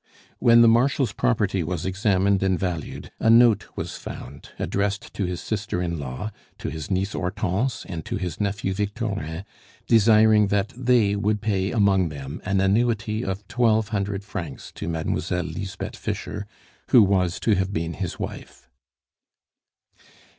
[0.39, 5.41] When the Marshal's property was examined and valued, a note was found, addressed to his
[5.41, 9.45] sister in law, to his niece Hortense, and to his nephew Victorin,
[9.85, 15.43] desiring that they would pay among them an annuity of twelve hundred francs to Mademoiselle
[15.45, 16.47] Lisbeth Fischer,
[16.89, 18.67] who was to have been his wife.